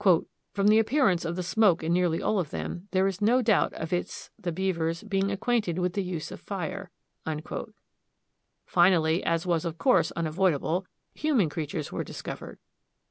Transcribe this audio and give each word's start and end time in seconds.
"From 0.00 0.68
the 0.68 0.78
appearance 0.78 1.26
of 1.26 1.44
smoke 1.44 1.82
in 1.84 1.92
nearly 1.92 2.22
all 2.22 2.38
of 2.38 2.48
them, 2.48 2.88
there 2.92 3.06
is 3.06 3.20
no 3.20 3.42
doubt 3.42 3.74
of 3.74 3.92
its 3.92 4.30
(the 4.38 4.50
beaver's) 4.50 5.02
being 5.02 5.30
acquainted 5.30 5.78
with 5.78 5.92
the 5.92 6.02
use 6.02 6.30
of 6.32 6.40
fire." 6.40 6.90
Finally, 8.64 9.22
as 9.24 9.44
was, 9.46 9.66
of 9.66 9.76
course, 9.76 10.10
unavoidable, 10.12 10.86
human 11.12 11.50
creatures 11.50 11.92
were 11.92 12.02
discovered. 12.02 12.58